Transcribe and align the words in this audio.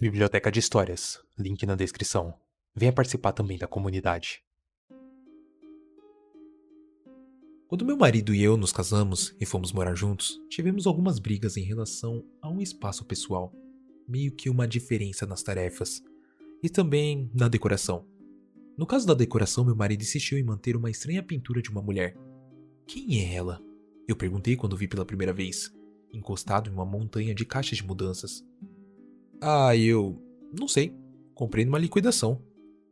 Biblioteca 0.00 0.50
de 0.50 0.58
Histórias, 0.58 1.20
link 1.38 1.66
na 1.66 1.74
descrição. 1.74 2.32
Venha 2.74 2.90
participar 2.90 3.32
também 3.32 3.58
da 3.58 3.66
comunidade. 3.66 4.42
Quando 7.68 7.84
meu 7.84 7.98
marido 7.98 8.34
e 8.34 8.42
eu 8.42 8.56
nos 8.56 8.72
casamos 8.72 9.36
e 9.38 9.44
fomos 9.44 9.74
morar 9.74 9.94
juntos, 9.94 10.40
tivemos 10.48 10.86
algumas 10.86 11.18
brigas 11.18 11.58
em 11.58 11.64
relação 11.64 12.24
a 12.40 12.48
um 12.48 12.62
espaço 12.62 13.04
pessoal, 13.04 13.52
meio 14.08 14.32
que 14.32 14.48
uma 14.48 14.66
diferença 14.66 15.26
nas 15.26 15.42
tarefas 15.42 16.02
e 16.62 16.70
também 16.70 17.30
na 17.34 17.46
decoração. 17.46 18.06
No 18.78 18.86
caso 18.86 19.06
da 19.06 19.12
decoração, 19.12 19.66
meu 19.66 19.76
marido 19.76 20.00
insistiu 20.00 20.38
em 20.38 20.42
manter 20.42 20.76
uma 20.76 20.88
estranha 20.88 21.22
pintura 21.22 21.60
de 21.60 21.68
uma 21.68 21.82
mulher. 21.82 22.16
Quem 22.86 23.20
é 23.20 23.34
ela? 23.34 23.62
Eu 24.08 24.16
perguntei 24.16 24.56
quando 24.56 24.78
vi 24.78 24.88
pela 24.88 25.04
primeira 25.04 25.34
vez, 25.34 25.70
encostado 26.10 26.70
em 26.70 26.72
uma 26.72 26.86
montanha 26.86 27.34
de 27.34 27.44
caixas 27.44 27.76
de 27.76 27.86
mudanças. 27.86 28.42
Ah, 29.40 29.74
eu. 29.74 30.20
não 30.58 30.68
sei. 30.68 30.94
Comprei 31.34 31.64
numa 31.64 31.78
liquidação. 31.78 32.42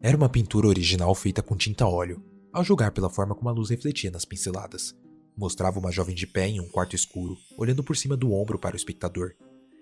Era 0.00 0.16
uma 0.16 0.28
pintura 0.28 0.66
original 0.66 1.14
feita 1.14 1.42
com 1.42 1.56
tinta 1.56 1.86
óleo, 1.86 2.24
ao 2.52 2.64
julgar 2.64 2.92
pela 2.92 3.10
forma 3.10 3.34
como 3.34 3.48
a 3.48 3.52
luz 3.52 3.68
refletia 3.68 4.10
nas 4.10 4.24
pinceladas. 4.24 4.96
Mostrava 5.36 5.78
uma 5.78 5.92
jovem 5.92 6.14
de 6.14 6.26
pé 6.26 6.48
em 6.48 6.60
um 6.60 6.68
quarto 6.68 6.96
escuro, 6.96 7.36
olhando 7.58 7.84
por 7.84 7.96
cima 7.96 8.16
do 8.16 8.32
ombro 8.32 8.58
para 8.58 8.74
o 8.74 8.76
espectador. 8.76 9.34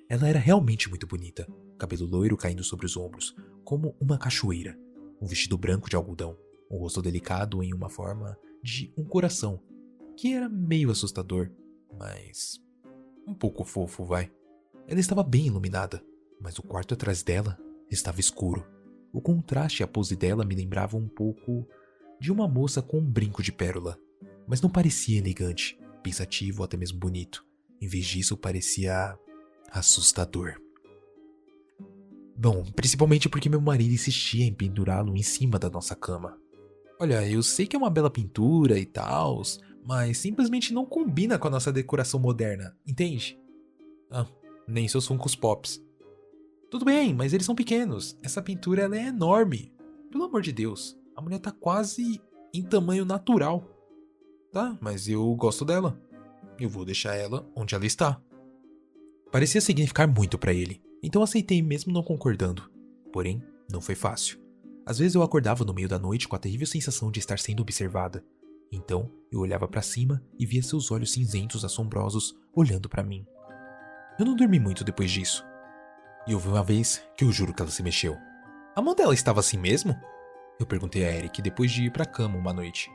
Ela 0.09 0.29
era 0.29 0.39
realmente 0.39 0.89
muito 0.89 1.07
bonita, 1.07 1.47
cabelo 1.79 2.07
loiro 2.07 2.37
caindo 2.37 2.65
sobre 2.65 2.87
os 2.87 2.97
ombros, 2.97 3.35
como 3.65 3.95
uma 4.01 4.19
cachoeira, 4.19 4.77
um 5.21 5.27
vestido 5.27 5.57
branco 5.57 5.89
de 5.89 5.97
algodão, 5.97 6.37
um 6.71 6.79
rosto 6.79 7.01
delicado 7.01 7.63
em 7.63 7.73
uma 7.73 7.89
forma 7.89 8.37
de 8.63 8.93
um 8.97 9.05
coração, 9.05 9.61
que 10.17 10.33
era 10.33 10.49
meio 10.49 10.91
assustador, 10.91 11.51
mas 11.97 12.61
um 13.27 13.35
pouco 13.35 13.65
fofo, 13.65 14.05
vai. 14.05 14.31
Ela 14.89 15.01
estava 15.01 15.23
bem 15.23 15.47
iluminada, 15.47 16.03
mas 16.41 16.59
o 16.59 16.63
quarto 16.63 16.95
atrás 16.95 17.23
dela 17.23 17.59
estava 17.91 18.21
escuro. 18.21 18.67
O 19.13 19.21
contraste 19.21 19.83
a 19.83 19.87
pose 19.87 20.17
dela 20.17 20.45
me 20.45 20.55
lembravam 20.55 21.01
um 21.01 21.09
pouco 21.09 21.67
de 22.21 22.33
uma 22.33 22.49
moça 22.49 22.83
com 22.83 22.99
um 22.99 23.11
brinco 23.11 23.43
de 23.43 23.53
pérola, 23.53 23.99
mas 24.47 24.61
não 24.61 24.71
parecia 24.71 25.19
elegante, 25.19 25.79
pensativo 26.03 26.61
ou 26.61 26.65
até 26.65 26.77
mesmo 26.77 26.99
bonito. 26.99 27.45
Em 27.81 27.89
vez 27.89 28.07
disso, 28.07 28.37
parecia 28.37 29.19
assustador. 29.71 30.61
Bom, 32.37 32.65
principalmente 32.75 33.29
porque 33.29 33.49
meu 33.49 33.61
marido 33.61 33.95
insistia 33.95 34.45
em 34.45 34.53
pendurá-lo 34.53 35.17
em 35.17 35.23
cima 35.23 35.59
da 35.59 35.71
nossa 35.71 35.95
cama. 35.95 36.39
Olha, 37.01 37.27
eu 37.27 37.43
sei 37.43 37.67
que 37.67 37.77
é 37.77 37.79
uma 37.79 37.91
bela 37.91 38.11
pintura 38.11 38.79
e 38.79 38.87
tal, 38.87 39.43
mas 39.85 40.19
simplesmente 40.19 40.73
não 40.73 40.85
combina 40.85 41.39
com 41.39 41.49
a 41.49 41.51
nossa 41.51 41.73
decoração 41.73 42.21
moderna, 42.21 42.77
entende? 42.87 43.39
Ah, 44.11 44.27
nem 44.67 44.89
seus 44.89 45.07
Funkos 45.07 45.35
Pops. 45.35 45.86
Tudo 46.71 46.85
bem, 46.85 47.15
mas 47.15 47.33
eles 47.33 47.47
são 47.47 47.55
pequenos. 47.55 48.19
Essa 48.23 48.43
pintura 48.43 48.83
ela 48.83 48.97
é 48.97 49.07
enorme. 49.07 49.73
Pelo 50.11 50.25
amor 50.25 50.43
de 50.43 50.53
Deus, 50.53 50.99
a 51.15 51.23
mulher 51.23 51.39
tá 51.39 51.53
quase 51.53 52.21
em 52.53 52.63
tamanho 52.63 53.05
natural. 53.05 53.65
Tá, 54.53 54.77
mas 54.81 55.09
eu 55.09 55.35
gosto 55.35 55.65
dela. 55.65 56.01
Eu 56.59 56.69
vou 56.69 56.85
deixar 56.85 57.15
ela 57.15 57.49
onde 57.55 57.75
ela 57.75 57.87
está. 57.87 58.21
Parecia 59.31 59.61
significar 59.61 60.09
muito 60.09 60.39
para 60.39 60.55
ele, 60.55 60.81
então 61.03 61.23
aceitei 61.23 61.61
mesmo 61.61 61.93
não 61.93 62.03
concordando. 62.03 62.71
Porém, 63.13 63.43
não 63.71 63.81
foi 63.81 63.95
fácil. 63.95 64.41
Às 64.87 64.99
vezes 64.99 65.15
eu 65.15 65.23
acordava 65.23 65.65
no 65.65 65.75
meio 65.75 65.89
da 65.89 65.99
noite 65.99 66.29
com 66.29 66.37
a 66.37 66.39
terrível 66.39 66.67
sensação 66.67 67.11
de 67.11 67.19
estar 67.19 67.39
sendo 67.39 67.61
observada. 67.61 68.25
Então, 68.73 69.11
eu 69.31 69.41
olhava 69.41 69.67
para 69.69 69.83
cima 69.83 70.23
e 70.39 70.47
via 70.47 70.63
seus 70.63 70.91
olhos 70.91 71.13
cinzentos 71.13 71.65
assombrosos 71.65 72.37
olhando 72.55 72.89
para 72.89 73.03
mim. 73.03 73.27
Eu 74.19 74.25
não 74.25 74.35
dormi 74.37 74.59
muito 74.59 74.85
depois 74.85 75.11
disso, 75.11 75.45
e 76.27 76.35
houve 76.35 76.49
uma 76.49 76.63
vez 76.63 77.03
que 77.17 77.25
eu 77.25 77.33
juro 77.33 77.55
que 77.55 77.63
ela 77.63 77.71
se 77.71 77.83
mexeu. 77.83 78.17
A 78.75 78.83
mão 78.83 78.95
dela 78.95 79.15
estava 79.15 79.41
assim 79.41 79.57
mesmo? 79.57 79.99
Eu 80.59 80.67
perguntei 80.67 81.05
a 81.07 81.13
Eric 81.13 81.41
depois 81.41 81.71
de 81.71 81.85
ir 81.85 81.91
pra 81.91 82.05
cama 82.05 82.37
uma 82.37 82.53
noite. 82.53 82.91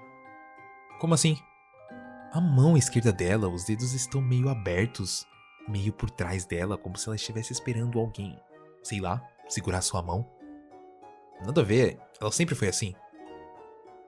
Como 0.99 1.13
assim? 1.13 1.37
A 2.31 2.39
mão 2.39 2.77
esquerda 2.77 3.11
dela, 3.11 3.49
os 3.49 3.65
dedos 3.65 3.93
estão 3.93 4.21
meio 4.21 4.49
abertos, 4.49 5.25
meio 5.67 5.91
por 5.91 6.09
trás 6.09 6.45
dela, 6.45 6.77
como 6.77 6.97
se 6.97 7.07
ela 7.07 7.15
estivesse 7.15 7.53
esperando 7.53 7.99
alguém, 7.99 8.39
sei 8.83 8.99
lá, 8.99 9.21
segurar 9.47 9.81
sua 9.81 10.01
mão. 10.01 10.29
Nada 11.43 11.61
a 11.61 11.63
ver, 11.63 11.99
ela 12.19 12.31
sempre 12.31 12.55
foi 12.55 12.67
assim. 12.67 12.93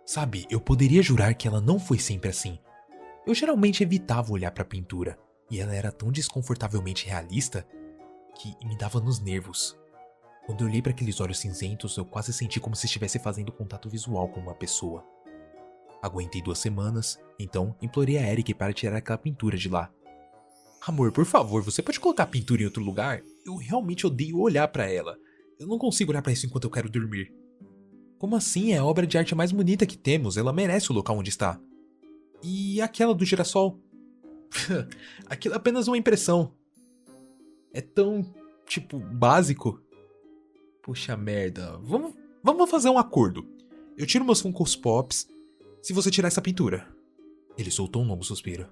Sabe, 0.05 0.45
eu 0.49 0.59
poderia 0.59 1.01
jurar 1.01 1.33
que 1.33 1.47
ela 1.47 1.61
não 1.61 1.79
foi 1.79 1.97
sempre 1.97 2.29
assim. 2.29 2.59
Eu 3.25 3.33
geralmente 3.33 3.83
evitava 3.83 4.31
olhar 4.31 4.51
para 4.51 4.63
a 4.63 4.67
pintura, 4.67 5.17
e 5.49 5.59
ela 5.59 5.73
era 5.73 5.91
tão 5.91 6.11
desconfortavelmente 6.11 7.05
realista 7.07 7.65
que 8.35 8.55
me 8.65 8.77
dava 8.77 8.99
nos 8.99 9.19
nervos. 9.19 9.77
Quando 10.45 10.61
eu 10.61 10.67
olhei 10.67 10.81
para 10.81 10.91
aqueles 10.91 11.21
olhos 11.21 11.39
cinzentos, 11.39 11.95
eu 11.95 12.05
quase 12.05 12.33
senti 12.33 12.59
como 12.59 12.75
se 12.75 12.85
estivesse 12.85 13.17
fazendo 13.19 13.51
contato 13.51 13.89
visual 13.89 14.27
com 14.29 14.41
uma 14.41 14.53
pessoa. 14.53 15.05
Aguentei 16.01 16.41
duas 16.41 16.59
semanas, 16.59 17.17
então 17.39 17.75
implorei 17.81 18.17
a 18.17 18.29
Eric 18.29 18.53
para 18.53 18.73
tirar 18.73 18.97
aquela 18.97 19.17
pintura 19.17 19.55
de 19.55 19.69
lá. 19.69 19.89
Amor, 20.85 21.13
por 21.13 21.25
favor, 21.25 21.63
você 21.63 21.81
pode 21.81 21.99
colocar 21.99 22.23
a 22.23 22.27
pintura 22.27 22.61
em 22.61 22.65
outro 22.65 22.83
lugar? 22.83 23.21
Eu 23.45 23.55
realmente 23.55 24.05
odeio 24.05 24.37
olhar 24.37 24.67
para 24.67 24.91
ela. 24.91 25.17
Eu 25.57 25.65
não 25.65 25.77
consigo 25.77 26.11
olhar 26.11 26.21
para 26.21 26.33
isso 26.33 26.45
enquanto 26.45 26.65
eu 26.65 26.69
quero 26.69 26.89
dormir. 26.89 27.33
Como 28.19 28.35
assim? 28.35 28.73
É 28.73 28.79
a 28.79 28.85
obra 28.85 29.07
de 29.07 29.17
arte 29.17 29.33
mais 29.33 29.53
bonita 29.53 29.85
que 29.85 29.97
temos. 29.97 30.35
Ela 30.35 30.51
merece 30.51 30.91
o 30.91 30.95
local 30.95 31.17
onde 31.17 31.29
está. 31.29 31.57
E 32.43 32.81
aquela 32.81 33.15
do 33.15 33.23
girassol? 33.23 33.79
Aquilo 35.27 35.53
é 35.53 35.57
apenas 35.57 35.87
uma 35.87 35.97
impressão 35.97 36.53
é 37.73 37.81
tão, 37.81 38.23
tipo, 38.67 38.99
básico. 38.99 39.81
Puxa 40.81 41.17
merda. 41.17 41.77
Vamos, 41.81 42.13
vamos 42.43 42.69
fazer 42.69 42.89
um 42.89 42.97
acordo. 42.97 43.45
Eu 43.97 44.05
tiro 44.05 44.23
meus 44.23 44.41
Funkos 44.41 44.75
Pops 44.75 45.27
se 45.81 45.91
você 45.93 46.11
tirar 46.11 46.27
essa 46.27 46.41
pintura. 46.41 46.87
Ele 47.57 47.71
soltou 47.71 48.03
um 48.03 48.07
longo 48.07 48.23
suspiro. 48.23 48.67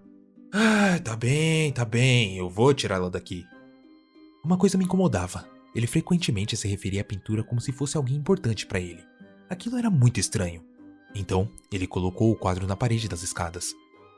Ah, 0.53 0.99
tá 1.03 1.15
bem, 1.15 1.71
tá 1.71 1.85
bem, 1.85 2.37
eu 2.37 2.49
vou 2.49 2.73
tirá-la 2.73 3.09
daqui. 3.09 3.45
Uma 4.43 4.57
coisa 4.57 4.77
me 4.77 4.83
incomodava. 4.83 5.47
Ele 5.73 5.87
frequentemente 5.87 6.57
se 6.57 6.67
referia 6.67 7.01
à 7.01 7.05
pintura 7.05 7.43
como 7.43 7.61
se 7.61 7.71
fosse 7.71 7.95
alguém 7.95 8.17
importante 8.17 8.65
para 8.65 8.79
ele. 8.79 9.03
Aquilo 9.49 9.77
era 9.77 9.89
muito 9.89 10.19
estranho. 10.19 10.63
Então, 11.15 11.49
ele 11.71 11.87
colocou 11.87 12.31
o 12.31 12.35
quadro 12.35 12.67
na 12.67 12.75
parede 12.75 13.07
das 13.07 13.23
escadas. 13.23 13.73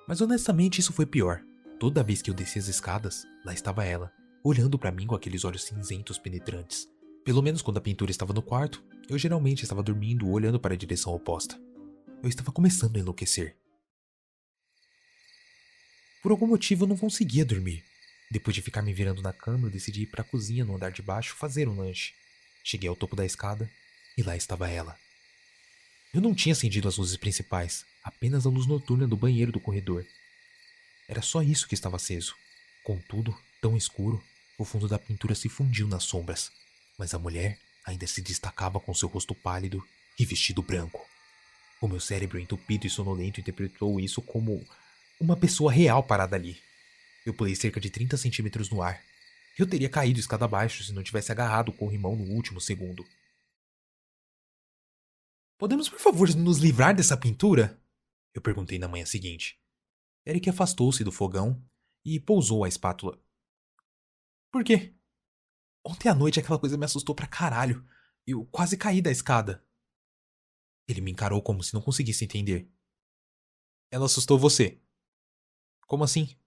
Mas 0.08 0.22
honestamente, 0.22 0.80
isso 0.80 0.94
foi 0.94 1.06
pior. 1.06 1.42
Toda 1.80 2.04
vez 2.04 2.22
que 2.22 2.30
eu 2.30 2.34
descia 2.34 2.62
as 2.62 2.68
escadas, 2.68 3.26
lá 3.46 3.54
estava 3.54 3.84
ela, 3.84 4.12
olhando 4.44 4.78
para 4.78 4.92
mim 4.92 5.08
com 5.08 5.16
aqueles 5.16 5.46
olhos 5.46 5.64
cinzentos 5.64 6.18
penetrantes. 6.18 6.90
Pelo 7.24 7.42
menos 7.42 7.62
quando 7.62 7.78
a 7.78 7.82
pintura 7.82 8.12
estava 8.12 8.34
no 8.34 8.42
quarto, 8.42 8.84
eu 9.08 9.18
geralmente 9.18 9.64
estava 9.64 9.82
dormindo 9.82 10.30
olhando 10.30 10.60
para 10.60 10.74
a 10.74 10.78
direção 10.78 11.14
oposta. 11.14 11.58
Eu 12.22 12.28
estava 12.28 12.52
começando 12.52 12.98
a 12.98 13.00
enlouquecer. 13.00 13.56
Por 16.22 16.32
algum 16.32 16.48
motivo 16.48 16.84
eu 16.84 16.88
não 16.90 16.98
conseguia 16.98 17.46
dormir. 17.46 17.86
Depois 18.30 18.54
de 18.54 18.62
ficar 18.62 18.82
me 18.82 18.94
virando 18.94 19.22
na 19.22 19.32
cama, 19.32 19.68
eu 19.68 19.72
decidi 19.72 20.04
ir 20.04 20.08
para 20.08 20.22
a 20.22 20.26
cozinha 20.26 20.66
no 20.66 20.76
andar 20.76 20.92
de 20.92 21.02
baixo 21.02 21.36
fazer 21.36 21.70
um 21.70 21.78
lanche. 21.78 22.14
Cheguei 22.66 22.90
ao 22.90 22.96
topo 22.96 23.16
da 23.16 23.26
escada 23.26 23.70
e 24.18 24.24
lá 24.24 24.36
estava 24.36 24.70
ela. 24.70 24.98
Eu 26.14 26.20
não 26.20 26.36
tinha 26.36 26.52
acendido 26.52 26.88
as 26.88 26.98
luzes 26.98 27.16
principais, 27.16 27.86
apenas 28.04 28.46
a 28.46 28.50
luz 28.50 28.68
noturna 28.68 29.08
do 29.08 29.16
banheiro 29.16 29.52
do 29.52 29.60
corredor. 29.60 30.06
Era 31.08 31.22
só 31.22 31.42
isso 31.42 31.68
que 31.68 31.74
estava 31.74 31.96
aceso. 31.96 32.36
Contudo, 32.84 33.36
tão 33.62 33.78
escuro 33.78 34.22
o 34.58 34.66
fundo 34.66 34.88
da 34.88 35.00
pintura 35.00 35.36
se 35.36 35.50
fundiu 35.50 35.88
nas 35.88 36.04
sombras, 36.04 36.52
mas 36.98 37.14
a 37.14 37.20
mulher 37.20 37.60
ainda 37.86 38.06
se 38.08 38.22
destacava 38.22 38.80
com 38.80 38.94
seu 38.94 39.10
rosto 39.10 39.34
pálido 39.34 39.84
e 40.20 40.26
vestido 40.26 40.62
branco. 40.62 41.06
O 41.82 41.88
meu 41.88 42.00
cérebro 42.00 42.40
entupido 42.40 42.88
e 42.88 42.90
sonolento 42.90 43.40
interpretou 43.40 44.00
isso 44.00 44.22
como 44.22 44.66
uma 45.20 45.36
pessoa 45.36 45.72
real 45.72 46.04
parada 46.04 46.36
ali. 46.36 46.62
Eu 47.26 47.34
pulei 47.34 47.56
cerca 47.56 47.80
de 47.80 47.90
30 47.90 48.16
centímetros 48.18 48.70
no 48.70 48.82
ar. 48.82 49.02
Eu 49.58 49.68
teria 49.68 49.90
caído 49.90 50.20
escada 50.20 50.46
abaixo 50.46 50.84
se 50.84 50.94
não 50.94 51.04
tivesse 51.04 51.32
agarrado 51.32 51.70
o 51.70 51.74
corrimão 51.74 52.16
no 52.16 52.24
último 52.34 52.60
segundo. 52.62 53.06
Podemos, 55.58 55.88
por 55.88 56.00
favor, 56.00 56.34
nos 56.36 56.58
livrar 56.58 56.96
dessa 56.96 57.16
pintura? 57.16 57.80
Eu 58.34 58.42
perguntei 58.42 58.80
na 58.80 58.88
manhã 58.88 59.06
seguinte. 59.06 59.58
Eric 60.26 60.50
afastou-se 60.50 61.04
do 61.04 61.12
fogão 61.12 61.64
e 62.04 62.20
pousou 62.20 62.64
a 62.64 62.68
espátula 62.68 63.23
por 64.54 64.64
quê? 64.64 64.94
Ontem 65.84 66.08
à 66.08 66.14
noite 66.14 66.40
aquela 66.40 66.60
coisa 66.60 66.78
me 66.78 66.86
assustou 66.86 67.16
pra 67.16 67.26
caralho. 67.26 67.84
Eu 68.26 68.46
quase 68.46 68.78
caí 68.78 69.02
da 69.02 69.10
escada. 69.10 69.66
Ele 70.88 71.02
me 71.02 71.12
encarou 71.12 71.42
como 71.42 71.64
se 71.64 71.74
não 71.74 71.82
conseguisse 71.82 72.24
entender. 72.24 72.72
Ela 73.90 74.06
assustou 74.06 74.38
você. 74.38 74.80
Como 75.88 76.04
assim? 76.04 76.38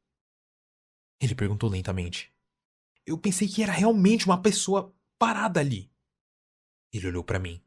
Ele 1.21 1.35
perguntou 1.35 1.69
lentamente. 1.69 2.33
Eu 3.05 3.19
pensei 3.19 3.49
que 3.49 3.61
era 3.61 3.73
realmente 3.73 4.27
uma 4.27 4.41
pessoa 4.41 4.95
parada 5.19 5.59
ali. 5.59 5.93
Ele 6.93 7.09
olhou 7.09 7.25
para 7.25 7.41
mim. 7.41 7.61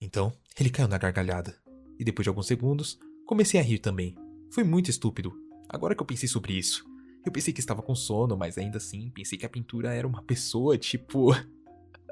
Então, 0.00 0.32
ele 0.58 0.70
caiu 0.70 0.86
na 0.86 0.98
gargalhada. 0.98 1.60
E 1.98 2.04
depois 2.04 2.24
de 2.24 2.28
alguns 2.28 2.46
segundos, 2.46 2.96
comecei 3.26 3.58
a 3.58 3.62
rir 3.62 3.80
também. 3.80 4.14
Foi 4.52 4.62
muito 4.62 4.88
estúpido. 4.88 5.34
Agora 5.68 5.96
que 5.96 6.02
eu 6.02 6.06
pensei 6.06 6.28
sobre 6.28 6.56
isso. 6.56 6.95
Eu 7.26 7.32
pensei 7.32 7.52
que 7.52 7.58
estava 7.58 7.82
com 7.82 7.92
sono, 7.92 8.36
mas 8.36 8.56
ainda 8.56 8.76
assim 8.76 9.10
pensei 9.10 9.36
que 9.36 9.44
a 9.44 9.48
pintura 9.48 9.92
era 9.92 10.06
uma 10.06 10.22
pessoa, 10.22 10.78
tipo. 10.78 11.32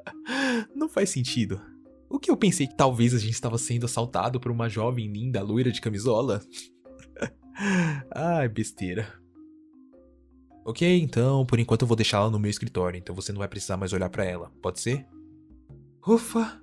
Não 0.75 0.89
faz 0.89 1.11
sentido. 1.11 1.63
O 2.11 2.19
que 2.19 2.29
eu 2.29 2.37
pensei 2.37 2.67
que 2.67 2.77
talvez 2.77 3.15
a 3.15 3.19
gente 3.19 3.33
estava 3.33 3.57
sendo 3.57 3.87
assaltado 3.87 4.41
por 4.41 4.51
uma 4.51 4.69
jovem 4.69 5.07
linda 5.07 5.41
loira 5.41 5.71
de 5.71 5.81
camisola? 5.81 6.43
Ai, 8.13 8.49
besteira. 8.49 9.09
Ok, 10.65 11.01
então, 11.01 11.47
por 11.47 11.61
enquanto 11.61 11.83
eu 11.83 11.89
vou 11.89 11.97
deixá-la 11.97 12.29
no 12.29 12.39
meu 12.39 12.51
escritório, 12.51 12.99
então 12.99 13.15
você 13.15 13.33
não 13.33 13.39
vai 13.39 13.49
precisar 13.49 13.77
mais 13.77 13.93
olhar 13.93 14.09
para 14.11 14.25
ela, 14.25 14.51
pode 14.61 14.81
ser? 14.81 15.07
Ufa! 16.05 16.61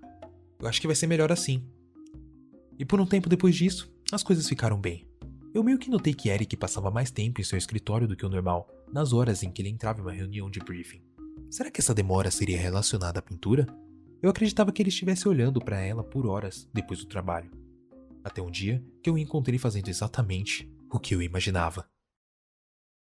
Eu 0.60 0.68
acho 0.68 0.82
que 0.82 0.88
vai 0.88 0.96
ser 0.96 1.08
melhor 1.08 1.32
assim. 1.32 1.66
E 2.78 2.84
por 2.84 3.00
um 3.00 3.06
tempo 3.06 3.30
depois 3.30 3.56
disso, 3.56 3.94
as 4.12 4.24
coisas 4.24 4.48
ficaram 4.48 4.80
bem. 4.80 5.08
Eu 5.54 5.64
meio 5.64 5.78
que 5.78 5.90
notei 5.90 6.14
que 6.14 6.30
Eric 6.30 6.56
passava 6.56 6.90
mais 6.90 7.12
tempo 7.12 7.42
em 7.42 7.44
seu 7.44 7.58
escritório 7.58 8.08
do 8.08 8.16
que 8.16 8.26
o 8.26 8.30
normal, 8.30 8.70
nas 8.94 9.12
horas 9.12 9.44
em 9.44 9.52
que 9.52 9.62
ele 9.62 9.68
entrava 9.68 10.00
em 10.00 10.02
uma 10.02 10.14
reunião 10.14 10.50
de 10.50 10.62
briefing. 10.62 11.04
Será 11.50 11.70
que 11.70 11.82
essa 11.82 11.94
demora 11.94 12.32
seria 12.32 12.58
relacionada 12.58 13.20
à 13.20 13.22
pintura? 13.22 13.68
Eu 14.22 14.30
acreditava 14.30 14.72
que 14.72 14.82
ele 14.82 14.88
estivesse 14.88 15.28
olhando 15.28 15.60
para 15.60 15.82
ela 15.82 16.06
por 16.06 16.26
horas 16.26 16.70
depois 16.74 17.02
do 17.02 17.06
trabalho. 17.06 17.52
Até 18.24 18.42
um 18.42 18.50
dia 18.50 18.82
que 19.04 19.10
eu 19.10 19.16
o 19.16 19.18
encontrei 19.18 19.60
fazendo 19.60 19.90
exatamente 19.90 20.72
o 20.90 20.98
que 20.98 21.14
eu 21.14 21.22
imaginava. 21.22 21.86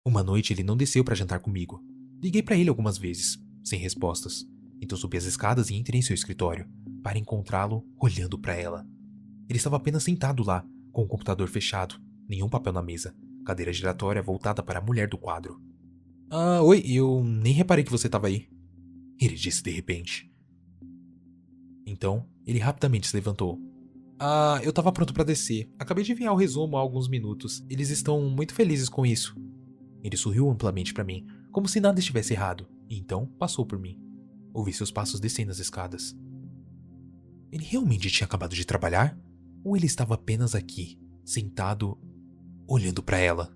Uma 0.04 0.24
noite 0.24 0.51
ele 0.51 0.63
não 0.63 0.75
desceu 0.75 1.04
para 1.04 1.13
jantar 1.13 1.42
comigo. 1.42 1.80
Liguei 2.19 2.42
para 2.42 2.56
ele 2.56 2.69
algumas 2.69 2.98
vezes, 2.98 3.38
sem 3.63 3.80
respostas. 3.80 4.44
Então 4.81 4.98
subi 4.98 5.18
as 5.18 5.25
escadas 5.25 5.69
e 5.69 5.75
entrei 5.75 6.00
em 6.00 6.04
seu 6.04 6.16
escritório, 6.16 6.68
para 7.04 7.19
encontrá-lo 7.19 7.86
olhando 8.01 8.40
para 8.40 8.56
ela. 8.56 8.88
Ele 9.48 9.57
estava 9.57 9.75
apenas 9.75 10.04
sentado 10.04 10.42
lá, 10.42 10.66
com 10.92 11.04
o 11.04 11.07
computador 11.07 11.48
fechado, 11.48 12.08
nenhum 12.29 12.47
papel 12.47 12.71
na 12.71 12.83
mesa, 12.83 13.15
cadeira 13.43 13.73
giratória 13.73 14.21
voltada 14.21 14.61
para 14.61 14.79
a 14.79 14.81
mulher 14.81 15.09
do 15.09 15.17
quadro. 15.17 15.59
Ah, 16.29 16.61
oi, 16.61 16.83
eu 16.85 17.23
nem 17.23 17.53
reparei 17.53 17.83
que 17.83 17.91
você 17.91 18.07
estava 18.07 18.27
aí. 18.27 18.47
Ele 19.19 19.35
disse 19.35 19.63
de 19.63 19.71
repente. 19.71 20.31
Então, 21.85 22.29
ele 22.45 22.59
rapidamente 22.59 23.07
se 23.07 23.15
levantou. 23.15 23.59
Ah, 24.19 24.59
eu 24.63 24.69
estava 24.69 24.91
pronto 24.91 25.13
para 25.13 25.23
descer. 25.23 25.73
Acabei 25.79 26.03
de 26.03 26.11
enviar 26.11 26.33
o 26.33 26.37
resumo 26.37 26.77
há 26.77 26.79
alguns 26.79 27.09
minutos. 27.09 27.65
Eles 27.67 27.89
estão 27.89 28.29
muito 28.29 28.53
felizes 28.53 28.87
com 28.87 29.05
isso. 29.05 29.35
Ele 30.03 30.15
sorriu 30.15 30.49
amplamente 30.49 30.93
para 30.93 31.03
mim, 31.03 31.25
como 31.51 31.67
se 31.67 31.79
nada 31.79 31.99
estivesse 31.99 32.33
errado, 32.33 32.67
e 32.87 32.97
então 32.97 33.25
passou 33.39 33.65
por 33.65 33.79
mim. 33.79 33.99
Ouvi 34.53 34.71
seus 34.71 34.91
passos 34.91 35.19
descendo 35.19 35.51
as 35.51 35.59
escadas. 35.59 36.15
Ele 37.51 37.65
realmente 37.65 38.09
tinha 38.09 38.25
acabado 38.25 38.53
de 38.53 38.65
trabalhar? 38.65 39.17
Ou 39.63 39.75
ele 39.75 39.87
estava 39.87 40.13
apenas 40.13 40.53
aqui, 40.53 40.99
sentado, 41.25 41.97
olhando 42.69 43.01
para 43.01 43.18
ela? 43.18 43.51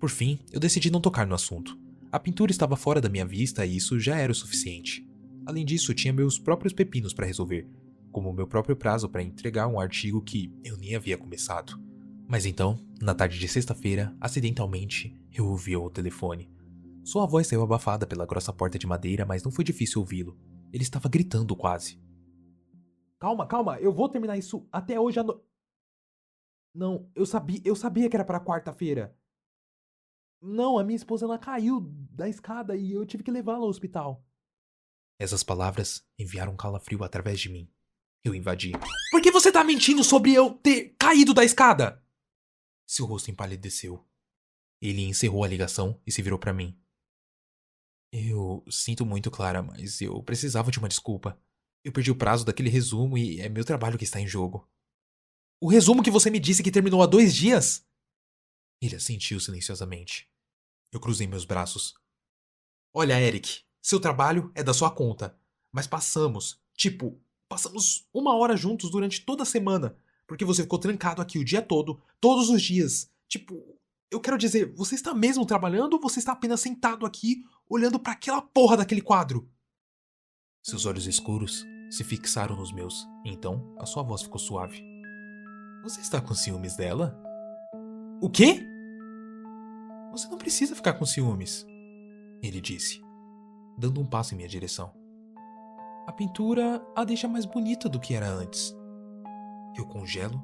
Por 0.00 0.10
fim, 0.10 0.40
eu 0.50 0.58
decidi 0.58 0.90
não 0.90 1.00
tocar 1.00 1.26
no 1.26 1.34
assunto. 1.34 1.78
A 2.10 2.18
pintura 2.18 2.50
estava 2.50 2.76
fora 2.76 3.00
da 3.00 3.08
minha 3.08 3.24
vista 3.24 3.64
e 3.64 3.76
isso 3.76 4.00
já 4.00 4.16
era 4.16 4.32
o 4.32 4.34
suficiente. 4.34 5.08
Além 5.46 5.64
disso, 5.64 5.94
tinha 5.94 6.12
meus 6.12 6.38
próprios 6.38 6.72
pepinos 6.72 7.14
para 7.14 7.26
resolver, 7.26 7.68
como 8.10 8.32
meu 8.32 8.46
próprio 8.46 8.74
prazo 8.74 9.08
para 9.08 9.22
entregar 9.22 9.68
um 9.68 9.78
artigo 9.78 10.20
que 10.20 10.52
eu 10.64 10.76
nem 10.76 10.96
havia 10.96 11.16
começado. 11.16 11.80
Mas 12.26 12.44
então, 12.44 12.76
na 13.00 13.14
tarde 13.14 13.38
de 13.38 13.46
sexta-feira, 13.46 14.14
acidentalmente, 14.20 15.16
eu 15.32 15.46
ouvi 15.46 15.76
o 15.76 15.88
telefone. 15.88 16.50
Sua 17.04 17.26
voz 17.26 17.46
saiu 17.46 17.62
abafada 17.62 18.08
pela 18.08 18.26
grossa 18.26 18.52
porta 18.52 18.76
de 18.76 18.86
madeira, 18.88 19.24
mas 19.24 19.44
não 19.44 19.52
foi 19.52 19.64
difícil 19.64 20.00
ouvi-lo. 20.00 20.36
Ele 20.72 20.82
estava 20.82 21.08
gritando 21.08 21.54
quase. 21.54 22.00
Calma, 23.20 23.46
calma, 23.46 23.78
eu 23.78 23.92
vou 23.92 24.08
terminar 24.08 24.36
isso 24.36 24.66
até 24.72 24.98
hoje 24.98 25.20
à 25.20 25.22
noite. 25.22 25.45
Não, 26.76 27.10
eu 27.14 27.24
sabia, 27.24 27.58
eu 27.64 27.74
sabia 27.74 28.06
que 28.10 28.14
era 28.14 28.24
para 28.24 28.38
quarta-feira. 28.38 29.18
Não, 30.42 30.78
a 30.78 30.84
minha 30.84 30.96
esposa 30.96 31.24
ela 31.24 31.38
caiu 31.38 31.80
da 32.10 32.28
escada 32.28 32.76
e 32.76 32.92
eu 32.92 33.06
tive 33.06 33.22
que 33.22 33.30
levá-la 33.30 33.60
ao 33.60 33.70
hospital. 33.70 34.22
Essas 35.18 35.42
palavras 35.42 36.06
enviaram 36.18 36.52
um 36.52 36.56
calafrio 36.56 37.02
através 37.02 37.40
de 37.40 37.48
mim. 37.48 37.72
Eu 38.22 38.34
invadi. 38.34 38.72
Por 39.10 39.22
que 39.22 39.30
você 39.30 39.50
tá 39.50 39.64
mentindo 39.64 40.04
sobre 40.04 40.34
eu 40.34 40.52
ter 40.52 40.94
caído 40.98 41.32
da 41.32 41.42
escada? 41.42 42.04
Seu 42.86 43.06
rosto 43.06 43.30
empalideceu. 43.30 44.06
Ele 44.78 45.00
encerrou 45.02 45.44
a 45.44 45.48
ligação 45.48 45.98
e 46.06 46.12
se 46.12 46.20
virou 46.20 46.38
para 46.38 46.52
mim. 46.52 46.78
Eu 48.12 48.62
sinto 48.70 49.06
muito, 49.06 49.30
Clara, 49.30 49.62
mas 49.62 50.02
eu 50.02 50.22
precisava 50.22 50.70
de 50.70 50.78
uma 50.78 50.88
desculpa. 50.88 51.40
Eu 51.82 51.90
perdi 51.90 52.10
o 52.10 52.18
prazo 52.18 52.44
daquele 52.44 52.68
resumo 52.68 53.16
e 53.16 53.40
é 53.40 53.48
meu 53.48 53.64
trabalho 53.64 53.96
que 53.96 54.04
está 54.04 54.20
em 54.20 54.26
jogo. 54.26 54.68
O 55.58 55.68
resumo 55.68 56.02
que 56.02 56.10
você 56.10 56.28
me 56.28 56.38
disse 56.38 56.62
que 56.62 56.70
terminou 56.70 57.02
há 57.02 57.06
dois 57.06 57.34
dias? 57.34 57.86
Ele 58.80 58.94
assentiu 58.94 59.40
silenciosamente. 59.40 60.28
Eu 60.92 61.00
cruzei 61.00 61.26
meus 61.26 61.46
braços. 61.46 61.94
Olha, 62.92 63.18
Eric, 63.18 63.62
seu 63.80 63.98
trabalho 63.98 64.50
é 64.54 64.62
da 64.62 64.74
sua 64.74 64.90
conta, 64.90 65.38
mas 65.72 65.86
passamos, 65.86 66.60
tipo, 66.74 67.18
passamos 67.48 68.06
uma 68.12 68.34
hora 68.36 68.56
juntos 68.56 68.90
durante 68.90 69.22
toda 69.22 69.44
a 69.44 69.46
semana, 69.46 69.96
porque 70.26 70.44
você 70.44 70.62
ficou 70.62 70.78
trancado 70.78 71.22
aqui 71.22 71.38
o 71.38 71.44
dia 71.44 71.62
todo, 71.62 72.02
todos 72.20 72.50
os 72.50 72.60
dias. 72.60 73.10
Tipo, 73.26 73.78
eu 74.10 74.20
quero 74.20 74.36
dizer, 74.36 74.74
você 74.74 74.94
está 74.94 75.14
mesmo 75.14 75.46
trabalhando 75.46 75.94
ou 75.94 76.00
você 76.00 76.18
está 76.18 76.32
apenas 76.32 76.60
sentado 76.60 77.06
aqui 77.06 77.44
olhando 77.68 77.98
para 77.98 78.12
aquela 78.12 78.42
porra 78.42 78.76
daquele 78.76 79.00
quadro? 79.00 79.50
Seus 80.62 80.84
olhos 80.84 81.06
escuros 81.06 81.64
se 81.90 82.04
fixaram 82.04 82.56
nos 82.56 82.72
meus. 82.72 83.06
Então, 83.24 83.74
a 83.78 83.86
sua 83.86 84.02
voz 84.02 84.22
ficou 84.22 84.38
suave. 84.38 84.95
Você 85.86 86.00
está 86.00 86.20
com 86.20 86.34
ciúmes 86.34 86.74
dela? 86.74 87.16
O 88.20 88.28
quê? 88.28 88.60
Você 90.10 90.26
não 90.26 90.36
precisa 90.36 90.74
ficar 90.74 90.94
com 90.94 91.06
ciúmes, 91.06 91.64
ele 92.42 92.60
disse, 92.60 93.00
dando 93.78 94.00
um 94.00 94.04
passo 94.04 94.34
em 94.34 94.36
minha 94.36 94.48
direção. 94.48 94.92
A 96.04 96.10
pintura 96.10 96.84
a 96.96 97.04
deixa 97.04 97.28
mais 97.28 97.44
bonita 97.44 97.88
do 97.88 98.00
que 98.00 98.14
era 98.14 98.28
antes. 98.28 98.74
Eu 99.76 99.86
congelo 99.86 100.42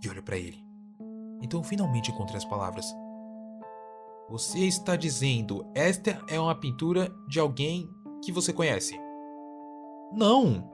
e 0.00 0.08
olho 0.08 0.22
para 0.22 0.38
ele. 0.38 0.64
Então 1.42 1.60
finalmente 1.64 2.12
encontrei 2.12 2.36
as 2.36 2.44
palavras. 2.44 2.86
Você 4.30 4.60
está 4.60 4.94
dizendo 4.94 5.68
esta 5.74 6.22
é 6.28 6.38
uma 6.38 6.54
pintura 6.54 7.12
de 7.28 7.40
alguém 7.40 7.90
que 8.24 8.30
você 8.30 8.52
conhece? 8.52 8.96
Não, 10.12 10.72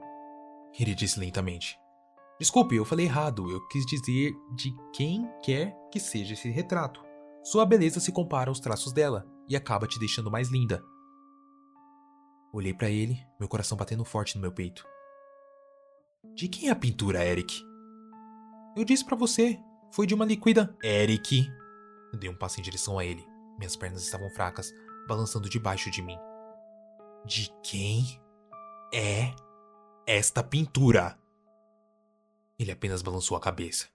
ele 0.78 0.94
disse 0.94 1.18
lentamente. 1.18 1.79
Desculpe, 2.40 2.74
eu 2.74 2.86
falei 2.86 3.04
errado. 3.04 3.50
Eu 3.50 3.60
quis 3.68 3.84
dizer 3.84 4.34
de 4.54 4.74
quem 4.94 5.30
quer 5.44 5.76
que 5.92 6.00
seja 6.00 6.32
esse 6.32 6.48
retrato. 6.48 7.04
Sua 7.44 7.66
beleza 7.66 8.00
se 8.00 8.10
compara 8.10 8.50
aos 8.50 8.58
traços 8.58 8.94
dela 8.94 9.26
e 9.46 9.54
acaba 9.54 9.86
te 9.86 9.98
deixando 9.98 10.30
mais 10.30 10.48
linda. 10.48 10.82
Olhei 12.50 12.72
para 12.72 12.88
ele, 12.88 13.18
meu 13.38 13.46
coração 13.46 13.76
batendo 13.76 14.06
forte 14.06 14.36
no 14.36 14.40
meu 14.40 14.50
peito. 14.50 14.86
De 16.34 16.48
quem 16.48 16.68
é 16.68 16.72
a 16.72 16.76
pintura, 16.76 17.24
Eric? 17.24 17.62
Eu 18.74 18.84
disse 18.84 19.04
para 19.04 19.16
você, 19.16 19.58
foi 19.92 20.06
de 20.06 20.14
uma 20.14 20.24
liquida. 20.24 20.74
Eric! 20.82 21.46
Eu 22.10 22.18
dei 22.18 22.30
um 22.30 22.34
passo 22.34 22.58
em 22.58 22.62
direção 22.62 22.98
a 22.98 23.04
ele. 23.04 23.24
Minhas 23.58 23.76
pernas 23.76 24.02
estavam 24.02 24.30
fracas, 24.30 24.72
balançando 25.06 25.48
debaixo 25.48 25.90
de 25.90 26.00
mim. 26.00 26.16
De 27.26 27.52
quem 27.62 28.18
é 28.94 29.34
esta 30.06 30.42
pintura? 30.42 31.18
Ele 32.60 32.70
apenas 32.70 33.00
balançou 33.00 33.38
a 33.38 33.40
cabeça. 33.40 33.88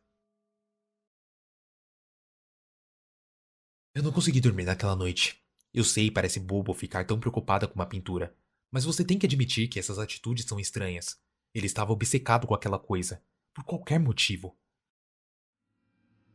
Eu 3.93 4.01
não 4.01 4.11
consegui 4.11 4.41
dormir 4.41 4.63
naquela 4.63 4.95
noite. 4.95 5.39
Eu 5.71 5.83
sei, 5.83 6.09
parece 6.09 6.39
bobo 6.39 6.73
ficar 6.73 7.05
tão 7.05 7.19
preocupada 7.19 7.67
com 7.67 7.75
uma 7.75 7.85
pintura, 7.85 8.35
mas 8.71 8.83
você 8.83 9.05
tem 9.05 9.19
que 9.19 9.25
admitir 9.27 9.67
que 9.67 9.77
essas 9.77 9.99
atitudes 9.99 10.45
são 10.45 10.59
estranhas. 10.59 11.21
Ele 11.53 11.67
estava 11.67 11.93
obcecado 11.93 12.47
com 12.47 12.55
aquela 12.55 12.79
coisa, 12.79 13.23
por 13.53 13.63
qualquer 13.63 13.99
motivo. 13.99 14.57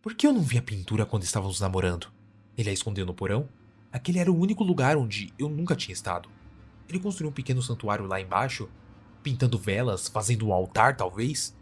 Por 0.01 0.15
que 0.15 0.25
eu 0.25 0.33
não 0.33 0.41
vi 0.41 0.57
a 0.57 0.63
pintura 0.63 1.05
quando 1.05 1.25
estávamos 1.25 1.59
namorando? 1.59 2.13
Ele 2.57 2.71
a 2.71 2.73
escondeu 2.73 3.05
no 3.05 3.13
porão? 3.13 3.49
Aquele 3.91 4.21
era 4.21 4.31
o 4.31 4.39
único 4.39 4.63
lugar 4.63 4.97
onde 4.97 5.35
eu 5.37 5.49
nunca 5.49 5.75
tinha 5.75 5.93
estado. 5.93 6.31
Ele 6.89 7.01
construiu 7.01 7.31
um 7.31 7.35
pequeno 7.35 7.61
santuário 7.61 8.07
lá 8.07 8.21
embaixo 8.21 8.71
pintando 9.21 9.59
velas, 9.59 10.07
fazendo 10.07 10.47
um 10.47 10.53
altar, 10.53 10.97
talvez? 10.97 11.59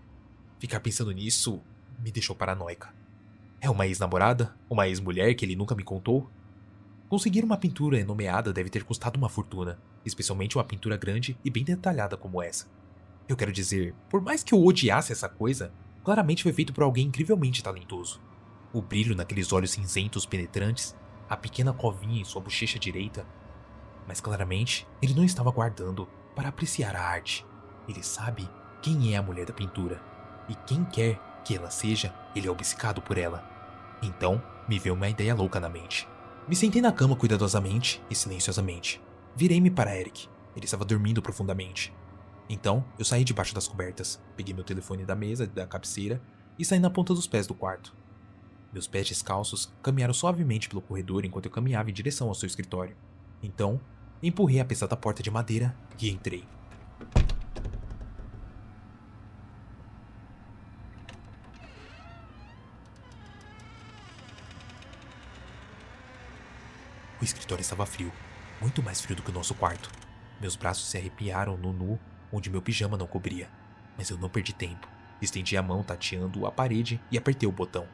Ficar 0.59 0.81
pensando 0.81 1.13
nisso 1.13 1.63
me 2.01 2.11
deixou 2.11 2.35
paranoica. 2.35 2.93
É 3.61 3.71
uma 3.71 3.87
ex-namorada? 3.87 4.55
Uma 4.69 4.89
ex-mulher 4.89 5.35
que 5.35 5.45
ele 5.45 5.57
nunca 5.57 5.75
me 5.75 5.85
contou? 5.85 6.31
Conseguir 7.09 7.45
uma 7.45 7.57
pintura 7.57 8.05
nomeada 8.05 8.53
deve 8.53 8.69
ter 8.69 8.85
custado 8.85 9.17
uma 9.17 9.29
fortuna, 9.29 9.79
especialmente 10.05 10.57
uma 10.57 10.65
pintura 10.65 10.97
grande 10.97 11.39
e 11.45 11.51
bem 11.51 11.65
detalhada 11.65 12.17
como 12.17 12.43
essa. 12.43 12.67
Eu 13.29 13.37
quero 13.37 13.53
dizer, 13.53 13.95
por 14.09 14.21
mais 14.21 14.43
que 14.43 14.53
eu 14.53 14.65
odiasse 14.65 15.13
essa 15.13 15.29
coisa, 15.29 15.73
claramente 16.05 16.43
foi 16.43 16.53
feito 16.53 16.73
por 16.73 16.83
alguém 16.83 17.07
incrivelmente 17.07 17.63
talentoso. 17.63 18.21
O 18.73 18.83
brilho 18.83 19.17
naqueles 19.17 19.53
olhos 19.53 19.71
cinzentos 19.71 20.27
penetrantes, 20.27 20.95
a 21.29 21.37
pequena 21.37 21.73
covinha 21.73 22.21
em 22.21 22.25
sua 22.25 22.43
bochecha 22.43 22.79
direita. 22.79 23.27
Mas 24.07 24.21
claramente, 24.21 24.87
ele 25.01 25.15
não 25.15 25.25
estava 25.25 25.51
guardando 25.51 26.09
para 26.35 26.49
apreciar 26.49 26.97
a 26.97 27.03
arte. 27.03 27.45
Ele 27.89 28.03
sabe 28.03 28.49
quem 28.83 29.15
é 29.15 29.17
a 29.17 29.23
mulher 29.23 29.47
da 29.47 29.53
pintura. 29.53 30.01
E 30.49 30.55
quem 30.55 30.85
quer 30.85 31.19
que 31.45 31.57
ela 31.57 31.71
seja, 31.71 32.15
ele 32.35 32.49
é 32.49 32.51
obcecado 32.51 33.01
por 33.01 33.19
ela. 33.19 33.45
Então, 34.03 34.43
me 34.69 34.79
veio 34.79 34.95
uma 34.95 35.09
ideia 35.09 35.35
louca 35.35 35.59
na 35.59 35.69
mente. 35.69 36.09
Me 36.47 36.57
sentei 36.57 36.81
na 36.81 36.93
cama 36.93 37.17
cuidadosamente 37.17 38.03
e 38.11 38.15
silenciosamente. 38.15 39.01
Virei-me 39.37 39.71
para 39.71 39.97
Eric. 39.97 40.29
Ele 40.57 40.65
estava 40.65 40.85
dormindo 40.85 41.23
profundamente. 41.23 41.93
Então, 42.49 42.85
eu 42.99 43.05
saí 43.05 43.25
debaixo 43.25 43.55
das 43.55 43.69
cobertas, 43.69 44.21
peguei 44.37 44.55
meu 44.55 44.65
telefone 44.65 45.05
da 45.05 45.15
mesa, 45.15 45.47
da 45.47 45.67
cabeceira 45.67 46.21
e 46.59 46.65
saí 46.65 46.79
na 46.79 46.91
ponta 46.91 47.13
dos 47.13 47.27
pés 47.27 47.47
do 47.47 47.55
quarto. 47.55 47.95
Meus 48.73 48.87
pés 48.87 49.09
descalços 49.09 49.73
caminharam 49.83 50.15
suavemente 50.15 50.69
pelo 50.69 50.83
corredor 50.83 51.25
enquanto 51.25 51.47
eu 51.47 51.53
caminhava 51.53 51.91
em 51.91 51.95
direção 51.95 52.29
ao 52.29 52.35
seu 52.35 52.47
escritório. 52.47 52.97
Então, 53.43 53.81
empurrei 54.23 54.61
a 54.61 54.65
pesada 54.65 54.97
porta 54.97 55.23
de 55.23 55.31
madeira 55.31 55.77
e 56.01 56.11
entrei. 56.11 56.45
O 67.21 67.25
escritório 67.25 67.63
estava 67.63 67.85
frio, 67.85 68.13
muito 68.61 68.81
mais 68.81 69.01
frio 69.01 69.17
do 69.17 69.23
que 69.23 69.31
o 69.31 69.35
nosso 69.35 69.55
quarto. 69.55 69.91
Meus 70.41 70.55
braços 70.55 70.89
se 70.89 70.97
arrepiaram 70.97 71.57
no 71.57 71.73
nu 71.73 71.99
onde 72.33 72.49
meu 72.49 72.63
pijama 72.63 72.97
não 72.97 73.09
cobria, 73.09 73.51
mas 73.97 74.09
eu 74.09 74.17
não 74.17 74.29
perdi 74.29 74.53
tempo. 74.53 74.89
Estendi 75.21 75.57
a 75.57 75.63
mão 75.63 75.83
tateando 75.83 76.47
a 76.47 76.53
parede 76.53 77.01
e 77.11 77.19
apertei 77.19 77.49
o 77.49 77.53
botão. 77.53 77.89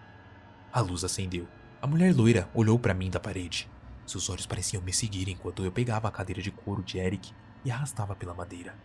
A 0.70 0.80
luz 0.80 1.04
acendeu. 1.04 1.48
A 1.80 1.86
mulher 1.86 2.14
loira 2.14 2.50
olhou 2.52 2.78
para 2.78 2.92
mim 2.92 3.08
da 3.08 3.18
parede. 3.18 3.70
Seus 4.06 4.28
olhos 4.28 4.44
pareciam 4.44 4.82
me 4.82 4.92
seguir 4.92 5.28
enquanto 5.30 5.64
eu 5.64 5.72
pegava 5.72 6.06
a 6.06 6.12
cadeira 6.12 6.42
de 6.42 6.50
couro 6.50 6.82
de 6.82 6.98
Eric 6.98 7.32
e 7.64 7.70
arrastava 7.70 8.14
pela 8.14 8.34
madeira. 8.34 8.76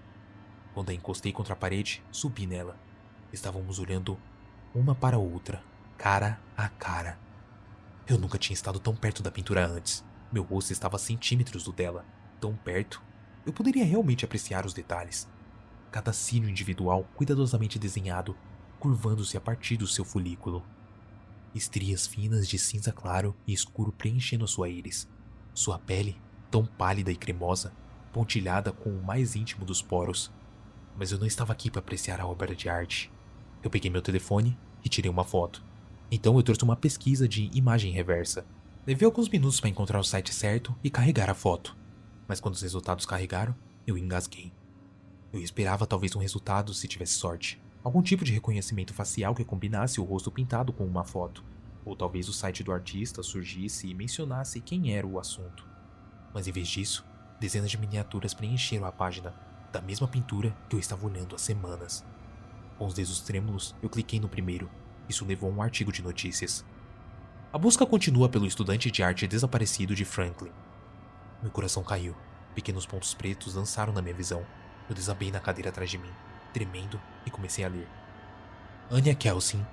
Quando 0.74 0.91
a 0.91 0.93
encostei 0.93 1.34
contra 1.34 1.53
a 1.53 1.58
parede, 1.58 2.01
subi 2.12 2.48
nela. 2.48 2.79
Estávamos 3.34 3.77
olhando 3.77 4.17
uma 4.74 4.96
para 4.96 5.17
a 5.17 5.19
outra, 5.19 5.62
cara 5.98 6.39
a 6.55 6.69
cara. 6.69 7.19
Eu 8.08 8.17
nunca 8.17 8.38
tinha 8.38 8.53
estado 8.53 8.79
tão 8.79 8.96
perto 8.96 9.22
da 9.22 9.29
pintura 9.29 9.67
antes. 9.67 10.08
Meu 10.32 10.44
rosto 10.44 10.72
estava 10.72 10.96
a 10.96 11.00
centímetros 11.00 11.64
do 11.64 11.72
dela, 11.72 12.06
tão 12.40 12.56
perto. 12.56 13.02
Eu 13.46 13.52
poderia 13.52 13.84
realmente 13.84 14.24
apreciar 14.24 14.64
os 14.64 14.76
detalhes. 14.76 15.28
Cada 15.92 16.14
cílio 16.14 16.48
individual 16.48 17.04
cuidadosamente 17.16 17.80
desenhado, 17.80 18.38
curvando-se 18.80 19.36
a 19.36 19.42
partir 19.42 19.76
do 19.76 19.88
seu 19.88 20.06
folículo. 20.06 20.64
Estrias 21.56 22.06
finas 22.06 22.48
de 22.48 22.60
cinza 22.60 22.92
claro 22.92 23.36
e 23.48 23.54
escuro 23.54 23.92
preenchendo 23.92 24.48
sua 24.48 24.70
íris. 24.70 25.10
Sua 25.52 25.80
pele, 25.80 26.22
tão 26.52 26.64
pálida 26.64 27.12
e 27.12 27.16
cremosa, 27.16 27.74
pontilhada 28.14 28.72
com 28.72 28.92
o 28.92 29.04
mais 29.04 29.36
íntimo 29.36 29.66
dos 29.66 29.82
poros. 29.82 30.32
Mas 30.96 31.12
eu 31.12 31.18
não 31.18 31.26
estava 31.26 31.54
aqui 31.54 31.72
para 31.72 31.80
apreciar 31.80 32.22
a 32.22 32.28
obra 32.28 32.56
de 32.56 32.70
arte. 32.70 33.12
Eu 33.64 33.70
peguei 33.72 33.90
meu 33.90 34.02
telefone 34.02 34.56
e 34.86 34.90
tirei 34.90 35.10
uma 35.10 35.24
foto. 35.24 35.66
Então 36.12 36.38
eu 36.38 36.44
trouxe 36.44 36.64
uma 36.64 36.76
pesquisa 36.76 37.28
de 37.28 37.50
imagem 37.52 37.92
reversa 37.92 38.46
Levei 38.88 39.06
alguns 39.06 39.30
minutos 39.30 39.60
para 39.60 39.70
encontrar 39.70 40.00
o 40.00 40.04
site 40.04 40.34
certo 40.34 40.76
e 40.84 40.90
carregar 40.90 41.30
a 41.30 41.34
foto, 41.34 41.78
mas 42.28 42.40
quando 42.40 42.56
os 42.56 42.62
resultados 42.62 43.06
carregaram, 43.06 43.56
eu 43.86 43.98
engasguei. 43.98 44.52
Eu 45.32 45.42
esperava 45.42 45.86
talvez 45.86 46.16
um 46.16 46.20
resultado 46.20 46.74
se 46.74 46.88
tivesse 46.88 47.14
sorte, 47.14 47.62
algum 47.84 48.02
tipo 48.02 48.24
de 48.24 48.34
reconhecimento 48.34 48.94
facial 48.94 49.36
que 49.36 49.44
combinasse 49.44 50.00
o 50.00 50.04
rosto 50.04 50.32
pintado 50.32 50.74
com 50.74 50.86
uma 50.86 51.04
foto, 51.04 51.44
ou 51.86 51.96
talvez 51.96 52.28
o 52.30 52.34
site 52.34 52.64
do 52.64 52.72
artista 52.72 53.22
surgisse 53.22 53.88
e 53.88 53.94
mencionasse 53.94 54.62
quem 54.62 54.94
era 54.94 55.06
o 55.06 55.20
assunto. 55.20 55.68
Mas 56.34 56.48
em 56.48 56.52
vez 56.52 56.68
disso, 56.68 57.06
dezenas 57.40 57.70
de 57.70 57.78
miniaturas 57.78 58.34
preencheram 58.34 58.86
a 58.86 58.92
página 58.92 59.34
da 59.72 59.82
mesma 59.82 60.08
pintura 60.08 60.56
que 60.68 60.76
eu 60.76 60.80
estava 60.80 61.06
olhando 61.06 61.36
há 61.36 61.38
semanas. 61.38 62.06
Com 62.78 62.86
os 62.86 62.94
dedos 62.94 63.22
trêmulos, 63.22 63.76
eu 63.84 63.90
cliquei 63.90 64.20
no 64.20 64.30
primeiro. 64.30 64.70
Isso 65.08 65.26
levou 65.26 65.50
a 65.50 65.54
um 65.54 65.62
artigo 65.62 65.92
de 65.92 66.02
notícias. 66.02 66.66
A 67.51 67.58
busca 67.58 67.84
continua 67.84 68.29
pelo 68.29 68.46
estudante 68.46 68.91
de 68.91 69.01
arte 69.01 69.25
desaparecido 69.25 69.96
de 69.96 70.06
Franklin. 70.06 70.51
Meu 71.41 71.50
coração 71.50 71.82
caiu. 71.82 72.15
Pequenos 72.53 72.86
pontos 72.86 73.15
pretos 73.15 73.56
dançaram 73.56 73.91
na 73.91 74.03
minha 74.03 74.13
visão. 74.13 74.46
Eu 74.88 74.94
desabei 74.94 75.32
na 75.32 75.39
cadeira 75.39 75.72
atrás 75.72 75.89
de 75.89 75.98
mim, 75.98 76.12
tremendo, 76.53 77.01
e 77.25 77.32
comecei 77.32 77.65
a 77.65 77.68
ler. 77.68 77.88
Anya 78.91 79.15
Kelsin, 79.15 79.65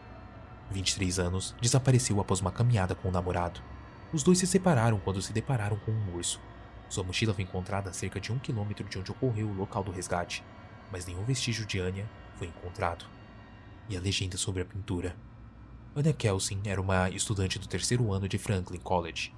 23 0.71 1.19
anos, 1.19 1.55
desapareceu 1.61 2.19
após 2.19 2.41
uma 2.41 2.51
caminhada 2.51 2.95
com 2.95 3.09
o 3.09 3.11
um 3.11 3.13
namorado. 3.13 3.61
Os 4.11 4.23
dois 4.23 4.39
se 4.39 4.47
separaram 4.47 4.99
quando 4.99 5.21
se 5.21 5.35
depararam 5.35 5.77
com 5.81 5.93
um 5.93 6.15
urso. 6.15 6.41
Sua 6.89 7.05
mochila 7.05 7.35
foi 7.35 7.45
encontrada 7.45 7.91
a 7.91 7.93
cerca 7.93 8.19
de 8.19 8.33
um 8.33 8.39
quilômetro 8.39 8.89
de 8.89 8.99
onde 8.99 9.11
ocorreu 9.11 9.49
o 9.49 9.55
local 9.55 9.85
do 9.85 9.93
resgate, 9.93 10.43
mas 10.91 11.05
nenhum 11.05 11.25
vestígio 11.27 11.67
de 11.67 11.79
Anya 11.79 12.09
foi 12.37 12.47
encontrado. 12.47 13.05
E 13.87 13.99
a 13.99 14.01
legenda 14.01 14.39
sobre 14.39 14.63
a 14.63 14.65
pintura 14.65 15.15
Anna 15.99 16.13
Kelsin 16.13 16.61
era 16.67 16.79
uma 16.79 17.09
estudante 17.09 17.59
do 17.59 17.67
terceiro 17.67 18.13
ano 18.13 18.29
de 18.29 18.37
Franklin 18.37 18.79
College, 18.81 19.33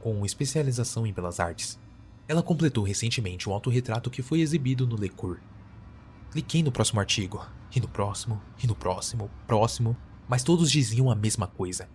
com 0.00 0.24
especialização 0.24 1.06
em 1.06 1.12
belas 1.12 1.38
artes. 1.38 1.78
Ela 2.26 2.42
completou 2.42 2.82
recentemente 2.82 3.46
um 3.46 3.52
autorretrato 3.52 4.10
que 4.10 4.22
foi 4.22 4.40
exibido 4.40 4.86
no 4.86 4.96
Le 4.96 5.10
Cour. 5.10 5.38
Cliquei 6.30 6.62
no 6.62 6.72
próximo 6.72 7.00
artigo, 7.00 7.46
e 7.74 7.78
no 7.78 7.86
próximo, 7.86 8.40
e 8.64 8.66
no 8.66 8.74
próximo, 8.74 9.30
próximo, 9.46 9.94
mas 10.26 10.42
todos 10.42 10.70
diziam 10.70 11.10
a 11.10 11.14
mesma 11.14 11.46
coisa. 11.46 11.86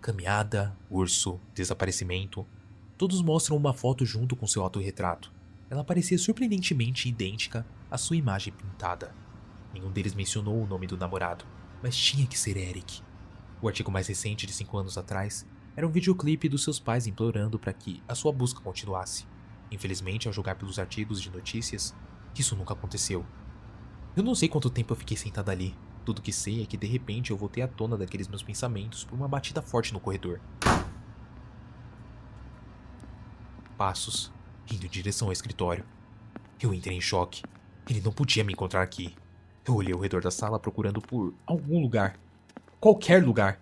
Caminhada, 0.00 0.74
urso, 0.88 1.38
desaparecimento. 1.54 2.46
Todos 2.96 3.20
mostram 3.20 3.58
uma 3.58 3.74
foto 3.74 4.06
junto 4.06 4.34
com 4.34 4.46
seu 4.46 4.62
autorretrato. 4.62 5.30
Ela 5.68 5.84
parecia 5.84 6.16
surpreendentemente 6.16 7.06
idêntica 7.06 7.66
à 7.90 7.98
sua 7.98 8.16
imagem 8.16 8.50
pintada. 8.50 9.14
Nenhum 9.74 9.92
deles 9.92 10.14
mencionou 10.14 10.62
o 10.62 10.66
nome 10.66 10.86
do 10.86 10.96
namorado 10.96 11.44
mas 11.82 11.96
tinha 11.96 12.26
que 12.26 12.38
ser 12.38 12.56
Eric. 12.56 13.02
O 13.60 13.68
artigo 13.68 13.90
mais 13.90 14.06
recente, 14.06 14.46
de 14.46 14.52
5 14.52 14.78
anos 14.78 14.98
atrás, 14.98 15.46
era 15.76 15.86
um 15.86 15.90
videoclipe 15.90 16.48
dos 16.48 16.64
seus 16.64 16.78
pais 16.78 17.06
implorando 17.06 17.58
para 17.58 17.72
que 17.72 18.02
a 18.08 18.14
sua 18.14 18.32
busca 18.32 18.60
continuasse. 18.60 19.26
Infelizmente, 19.70 20.26
ao 20.26 20.32
julgar 20.32 20.56
pelos 20.56 20.78
artigos 20.78 21.20
de 21.20 21.30
notícias, 21.30 21.94
isso 22.36 22.56
nunca 22.56 22.72
aconteceu. 22.72 23.24
Eu 24.16 24.22
não 24.22 24.34
sei 24.34 24.48
quanto 24.48 24.70
tempo 24.70 24.92
eu 24.92 24.96
fiquei 24.96 25.16
sentada 25.16 25.52
ali. 25.52 25.76
Tudo 26.04 26.22
que 26.22 26.32
sei 26.32 26.62
é 26.62 26.66
que 26.66 26.76
de 26.76 26.86
repente 26.86 27.30
eu 27.30 27.36
voltei 27.36 27.62
à 27.62 27.68
tona 27.68 27.96
daqueles 27.96 28.28
meus 28.28 28.42
pensamentos 28.42 29.04
por 29.04 29.14
uma 29.14 29.28
batida 29.28 29.60
forte 29.60 29.92
no 29.92 30.00
corredor. 30.00 30.40
Passos, 33.76 34.32
indo 34.72 34.86
em 34.86 34.88
direção 34.88 35.28
ao 35.28 35.32
escritório. 35.32 35.84
Eu 36.60 36.74
entrei 36.74 36.96
em 36.96 37.00
choque. 37.00 37.42
Ele 37.88 38.00
não 38.00 38.10
podia 38.10 38.42
me 38.42 38.52
encontrar 38.52 38.82
aqui. 38.82 39.14
Eu 39.68 39.74
olhei 39.74 39.92
ao 39.92 40.00
redor 40.00 40.22
da 40.22 40.30
sala 40.30 40.58
procurando 40.58 40.98
por 40.98 41.34
algum 41.46 41.78
lugar. 41.82 42.18
Qualquer 42.80 43.22
lugar. 43.22 43.60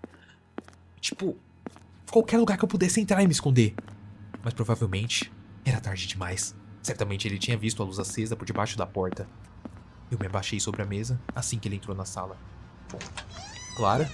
Tipo, 1.01 1.37
qualquer 2.09 2.39
lugar 2.39 2.57
que 2.57 2.65
eu 2.65 2.69
pudesse 2.69 3.01
entrar 3.01 3.21
e 3.25 3.27
me 3.27 3.33
esconder. 3.33 3.75
Mas 4.41 4.55
provavelmente 4.55 5.33
era 5.65 5.81
tarde 5.81 6.07
demais. 6.07 6.55
Certamente 6.81 7.27
ele 7.27 7.41
tinha 7.41 7.59
visto 7.59 7.83
a 7.83 7.85
luz 7.85 7.99
acesa 7.99 8.37
por 8.37 8.45
debaixo 8.45 8.79
da 8.79 8.87
porta. 8.87 9.29
Eu 10.09 10.17
me 10.17 10.27
abaixei 10.27 10.61
sobre 10.61 10.81
a 10.81 10.87
mesa 10.87 11.21
assim 11.35 11.59
que 11.59 11.67
ele 11.67 11.75
entrou 11.75 11.97
na 11.97 12.05
sala. 12.05 12.39
Clara? 13.77 14.09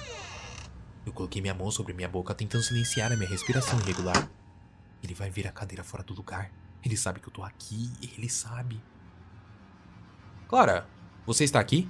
Eu 1.05 1.13
coloquei 1.13 1.43
minha 1.43 1.53
mão 1.53 1.71
sobre 1.71 1.93
minha 1.93 2.09
boca 2.09 2.35
tentando 2.35 2.65
silenciar 2.65 3.13
a 3.13 3.17
minha 3.17 3.29
respiração 3.29 3.79
irregular. 3.81 4.31
Ele 5.03 5.13
vai 5.13 5.29
ver 5.29 5.47
a 5.47 5.53
cadeira 5.53 5.85
fora 5.85 6.03
do 6.03 6.15
lugar. 6.15 6.51
Ele 6.83 6.97
sabe 6.97 7.21
que 7.21 7.29
eu 7.29 7.33
tô 7.33 7.43
aqui, 7.43 7.93
ele 8.17 8.31
sabe. 8.31 8.81
Clara, 10.49 10.87
você 11.27 11.45
está 11.45 11.61
aqui? 11.61 11.89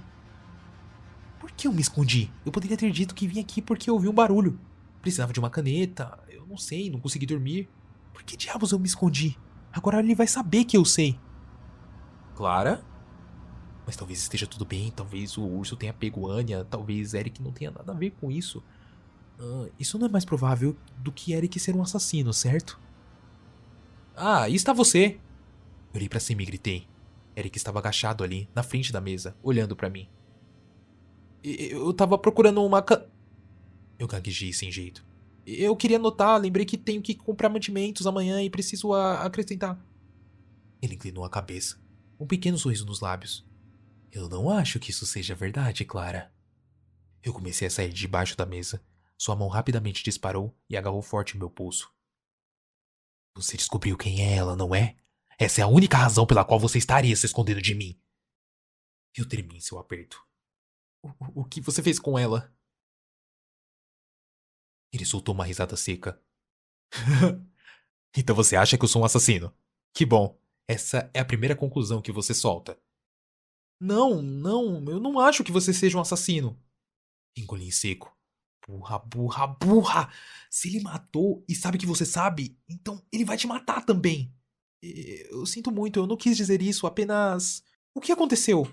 Por 1.41 1.51
que 1.51 1.67
eu 1.67 1.73
me 1.73 1.81
escondi? 1.81 2.31
Eu 2.45 2.53
poderia 2.53 2.77
ter 2.77 2.91
dito 2.91 3.15
que 3.15 3.27
vim 3.27 3.41
aqui 3.41 3.61
porque 3.61 3.91
ouvi 3.91 4.09
um 4.09 4.13
barulho. 4.13 4.59
Precisava 5.01 5.33
de 5.33 5.41
uma 5.41 5.51
caneta. 5.51 6.19
Eu 6.29 6.47
não 6.47 6.57
sei, 6.57 6.91
não 6.91 7.01
consegui 7.01 7.27
dormir. 7.27 7.69
Por 8.13 8.23
que 8.23 8.37
diabos 8.37 8.73
eu 8.73 8.79
me 8.79 8.87
escondi? 8.87 9.39
Agora 9.73 9.99
ele 10.01 10.15
vai 10.15 10.27
saber 10.27 10.65
que 10.65 10.77
eu 10.77 10.85
sei. 10.85 11.19
Clara? 12.35 12.85
Mas 13.87 13.97
talvez 13.97 14.21
esteja 14.21 14.47
tudo 14.47 14.65
bem, 14.65 14.93
talvez 14.95 15.37
o 15.37 15.43
urso 15.43 15.77
tenha 15.77 15.93
pego 15.93 16.31
Anya, 16.31 16.65
talvez 16.65 17.15
Eric 17.15 17.43
não 17.43 17.51
tenha 17.51 17.71
nada 17.71 17.93
a 17.93 17.95
ver 17.95 18.11
com 18.13 18.31
isso. 18.31 18.63
Uh, 19.41 19.73
isso 19.79 19.99
não 19.99 20.07
é 20.07 20.11
mais 20.11 20.25
provável 20.25 20.77
do 20.99 21.11
que 21.11 21.33
Eric 21.33 21.59
ser 21.59 21.75
um 21.75 21.83
assassino, 21.83 22.33
certo? 22.33 22.79
Ah, 24.15 24.49
e 24.49 24.55
está 24.55 24.73
você? 24.73 25.19
Eu 25.93 25.97
olhei 25.97 26.09
para 26.09 26.21
cima 26.21 26.43
e 26.43 26.47
gritei. 26.47 26.87
Eric 27.37 27.57
estava 27.57 27.79
agachado 27.79 28.23
ali, 28.23 28.49
na 28.55 28.63
frente 28.63 28.93
da 28.93 29.01
mesa, 29.01 29.37
olhando 29.43 29.75
para 29.75 29.91
mim. 29.91 30.09
Eu 31.43 31.93
tava 31.93 32.17
procurando 32.19 32.65
uma 32.65 32.83
ca... 32.83 33.07
Eu 33.99 34.07
gaguejei 34.07 34.53
sem 34.53 34.71
jeito. 34.71 35.05
Eu 35.45 35.75
queria 35.75 35.97
anotar, 35.97 36.41
lembrei 36.41 36.65
que 36.65 36.79
tenho 36.79 37.03
que 37.03 37.15
comprar 37.15 37.49
mantimentos 37.49 38.07
amanhã 38.07 38.43
e 38.43 38.51
preciso 38.51 38.93
acrescentar. 38.95 39.85
Ele 40.81 40.95
inclinou 40.95 41.25
a 41.25 41.31
cabeça, 41.31 41.81
um 42.19 42.27
pequeno 42.27 42.59
sorriso 42.59 42.87
nos 42.87 43.01
lábios. 43.01 43.45
Eu 44.11 44.29
não 44.29 44.51
acho 44.51 44.79
que 44.79 44.91
isso 44.91 45.07
seja 45.07 45.35
verdade, 45.35 45.85
Clara. 45.85 46.33
Eu 47.23 47.33
comecei 47.33 47.67
a 47.67 47.71
sair 47.71 47.93
debaixo 47.93 48.37
da 48.37 48.45
mesa. 48.45 48.85
Sua 49.17 49.35
mão 49.35 49.49
rapidamente 49.49 50.03
disparou 50.03 50.55
e 50.69 50.77
agarrou 50.77 51.01
forte 51.01 51.35
o 51.35 51.39
meu 51.39 51.49
pulso. 51.49 51.93
Você 53.37 53.57
descobriu 53.57 53.97
quem 53.97 54.21
é 54.21 54.37
ela, 54.37 54.55
não 54.55 54.75
é? 54.75 54.97
Essa 55.43 55.61
é 55.61 55.65
a 55.65 55.67
única 55.67 55.97
razão 55.97 56.25
pela 56.25 56.45
qual 56.45 56.61
você 56.61 56.79
estaria 56.79 57.17
se 57.17 57.27
escondendo 57.27 57.61
de 57.61 57.75
mim. 57.75 58.01
Eu 59.19 59.29
tremi 59.29 59.57
em 59.57 59.61
seu 59.61 59.77
aperto. 59.77 60.25
O, 61.03 61.41
o 61.41 61.45
que 61.45 61.61
você 61.61 61.83
fez 61.83 61.99
com 61.99 62.17
ela? 62.17 62.55
Ele 64.93 65.05
soltou 65.05 65.35
uma 65.35 65.45
risada 65.45 65.77
seca. 65.77 66.23
então 68.17 68.37
você 68.37 68.55
acha 68.55 68.79
que 68.79 68.85
eu 68.85 68.89
sou 68.89 69.03
um 69.03 69.05
assassino? 69.05 69.53
Que 69.93 70.07
bom. 70.07 70.41
Essa 70.69 71.11
é 71.13 71.19
a 71.19 71.25
primeira 71.25 71.57
conclusão 71.57 72.01
que 72.01 72.13
você 72.13 72.33
solta. 72.33 72.81
Não, 73.81 74.23
não, 74.23 74.85
eu 74.89 75.01
não 75.01 75.19
acho 75.19 75.43
que 75.43 75.51
você 75.51 75.75
seja 75.75 75.99
um 75.99 76.03
assassino. 76.03 76.57
Engoli 77.37 77.67
em 77.67 77.73
seco. 77.73 78.17
Burra, 78.65 79.01
burra, 79.01 79.49
burra! 79.49 80.13
Se 80.49 80.69
ele 80.69 80.85
matou 80.85 81.45
e 81.49 81.55
sabe 81.57 81.79
que 81.79 81.87
você 81.87 82.07
sabe, 82.07 82.57
então 82.69 83.05
ele 83.11 83.25
vai 83.25 83.37
te 83.37 83.49
matar 83.49 83.85
também. 83.85 84.33
Eu 84.83 85.47
sinto 85.47 85.71
muito, 85.71 86.01
eu 86.01 86.07
não 86.07 86.17
quis 86.17 86.37
dizer 86.37 86.61
isso, 86.61 86.87
apenas. 86.87 87.63
O 87.95 88.01
que 88.01 88.11
aconteceu? 88.11 88.67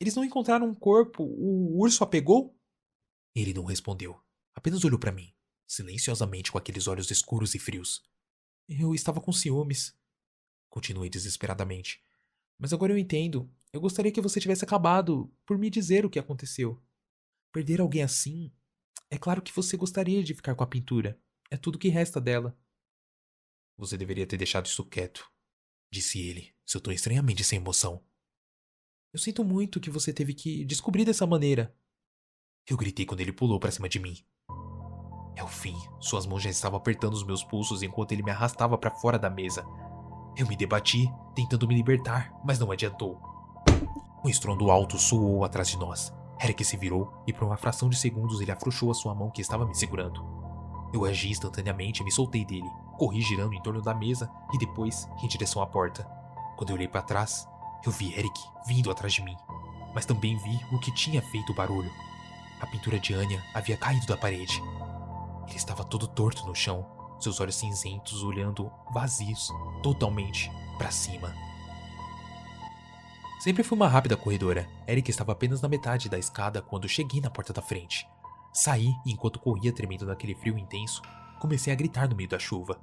Eles 0.00 0.14
não 0.14 0.24
encontraram 0.24 0.66
um 0.66 0.74
corpo, 0.74 1.22
o 1.22 1.78
urso 1.80 2.02
a 2.02 2.06
pegou? 2.06 2.56
Ele 3.34 3.54
não 3.54 3.64
respondeu, 3.64 4.20
apenas 4.54 4.84
olhou 4.84 4.98
para 4.98 5.12
mim, 5.12 5.32
silenciosamente 5.66 6.50
com 6.50 6.58
aqueles 6.58 6.88
olhos 6.88 7.10
escuros 7.10 7.54
e 7.54 7.58
frios. 7.58 8.02
Eu 8.68 8.94
estava 8.94 9.20
com 9.20 9.32
ciúmes. 9.32 9.96
Continuei 10.68 11.08
desesperadamente. 11.08 12.02
Mas 12.58 12.72
agora 12.72 12.92
eu 12.92 12.98
entendo. 12.98 13.50
Eu 13.72 13.80
gostaria 13.80 14.12
que 14.12 14.20
você 14.20 14.40
tivesse 14.40 14.64
acabado 14.64 15.32
por 15.46 15.56
me 15.56 15.70
dizer 15.70 16.04
o 16.04 16.10
que 16.10 16.18
aconteceu. 16.18 16.82
Perder 17.52 17.80
alguém 17.80 18.02
assim. 18.02 18.52
É 19.10 19.16
claro 19.16 19.40
que 19.40 19.52
você 19.52 19.76
gostaria 19.76 20.22
de 20.22 20.34
ficar 20.34 20.54
com 20.54 20.62
a 20.62 20.66
pintura. 20.66 21.18
É 21.50 21.56
tudo 21.56 21.78
que 21.78 21.88
resta 21.88 22.20
dela. 22.20 22.56
Você 23.78 23.96
deveria 23.96 24.26
ter 24.26 24.36
deixado 24.36 24.66
isso 24.66 24.84
quieto, 24.84 25.30
disse 25.88 26.20
ele, 26.20 26.52
seu 26.66 26.80
tom 26.80 26.90
estranhamente 26.90 27.44
sem 27.44 27.58
emoção. 27.58 28.02
Eu 29.12 29.20
sinto 29.20 29.44
muito 29.44 29.78
que 29.78 29.88
você 29.88 30.12
teve 30.12 30.34
que 30.34 30.64
descobrir 30.64 31.04
dessa 31.04 31.24
maneira. 31.26 31.72
Eu 32.68 32.76
gritei 32.76 33.06
quando 33.06 33.20
ele 33.20 33.32
pulou 33.32 33.60
para 33.60 33.70
cima 33.70 33.88
de 33.88 34.00
mim. 34.00 34.18
É 35.36 35.44
o 35.44 35.46
fim. 35.46 35.76
Suas 36.00 36.26
mãos 36.26 36.42
já 36.42 36.50
estavam 36.50 36.76
apertando 36.76 37.14
os 37.14 37.24
meus 37.24 37.44
pulsos 37.44 37.80
enquanto 37.82 38.10
ele 38.10 38.24
me 38.24 38.32
arrastava 38.32 38.76
para 38.76 38.90
fora 38.90 39.16
da 39.16 39.30
mesa. 39.30 39.64
Eu 40.36 40.48
me 40.48 40.56
debati, 40.56 41.08
tentando 41.36 41.68
me 41.68 41.76
libertar, 41.76 42.32
mas 42.44 42.58
não 42.58 42.72
adiantou. 42.72 43.22
Um 44.24 44.28
estrondo 44.28 44.72
alto 44.72 44.98
soou 44.98 45.44
atrás 45.44 45.68
de 45.68 45.78
nós. 45.78 46.12
Eric 46.42 46.64
se 46.64 46.76
virou 46.76 47.22
e 47.28 47.32
por 47.32 47.44
uma 47.44 47.56
fração 47.56 47.88
de 47.88 47.96
segundos 47.96 48.40
ele 48.40 48.50
afrouxou 48.50 48.90
a 48.90 48.94
sua 48.94 49.14
mão 49.14 49.30
que 49.30 49.40
estava 49.40 49.64
me 49.64 49.74
segurando. 49.74 50.20
Eu 50.92 51.04
agi 51.04 51.30
instantaneamente 51.30 52.02
e 52.02 52.04
me 52.04 52.10
soltei 52.10 52.44
dele, 52.44 52.68
corri 52.98 53.22
girando 53.22 53.54
em 53.54 53.62
torno 53.62 53.80
da 53.80 53.94
mesa 53.94 54.30
e 54.52 54.58
depois 54.58 55.08
em 55.22 55.28
direção 55.28 55.62
à 55.62 55.66
porta. 55.66 56.04
Quando 56.56 56.70
eu 56.70 56.76
olhei 56.76 56.88
para 56.88 57.00
trás, 57.00 57.48
eu 57.86 57.92
vi 57.92 58.12
Eric 58.12 58.38
vindo 58.66 58.90
atrás 58.90 59.14
de 59.14 59.22
mim, 59.22 59.36
mas 59.94 60.04
também 60.04 60.36
vi 60.36 60.60
o 60.72 60.78
que 60.78 60.92
tinha 60.92 61.22
feito 61.22 61.52
o 61.52 61.54
barulho. 61.54 61.90
A 62.60 62.66
pintura 62.66 62.98
de 62.98 63.14
Anya 63.14 63.42
havia 63.54 63.76
caído 63.76 64.06
da 64.06 64.16
parede. 64.16 64.60
Ele 65.46 65.56
estava 65.56 65.84
todo 65.84 66.08
torto 66.08 66.44
no 66.44 66.54
chão, 66.54 66.84
seus 67.20 67.40
olhos 67.40 67.54
cinzentos 67.54 68.22
olhando 68.22 68.70
vazios, 68.92 69.48
totalmente 69.82 70.50
para 70.76 70.90
cima. 70.90 71.32
Sempre 73.38 73.62
fui 73.62 73.76
uma 73.76 73.88
rápida 73.88 74.16
corredora. 74.16 74.68
Eric 74.86 75.08
estava 75.08 75.30
apenas 75.30 75.62
na 75.62 75.68
metade 75.68 76.08
da 76.08 76.18
escada 76.18 76.60
quando 76.60 76.88
cheguei 76.88 77.20
na 77.20 77.30
porta 77.30 77.52
da 77.52 77.62
frente. 77.62 78.06
Saí 78.52 78.92
enquanto 79.06 79.38
corria 79.38 79.72
tremendo 79.72 80.04
naquele 80.04 80.34
frio 80.34 80.58
intenso, 80.58 81.00
comecei 81.38 81.72
a 81.72 81.76
gritar 81.76 82.08
no 82.08 82.16
meio 82.16 82.28
da 82.28 82.38
chuva. 82.38 82.80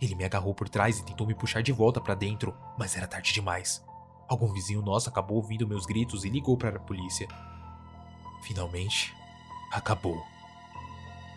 Ele 0.00 0.14
me 0.14 0.24
agarrou 0.24 0.54
por 0.54 0.68
trás 0.68 0.98
e 0.98 1.04
tentou 1.04 1.26
me 1.26 1.34
puxar 1.34 1.62
de 1.62 1.72
volta 1.72 2.00
para 2.00 2.14
dentro, 2.14 2.54
mas 2.78 2.96
era 2.96 3.06
tarde 3.06 3.32
demais. 3.32 3.84
Algum 4.28 4.52
vizinho 4.52 4.82
nosso 4.82 5.08
acabou 5.08 5.36
ouvindo 5.36 5.66
meus 5.66 5.86
gritos 5.86 6.24
e 6.24 6.28
ligou 6.28 6.56
para 6.56 6.76
a 6.76 6.80
polícia. 6.80 7.28
Finalmente, 8.42 9.14
acabou. 9.72 10.22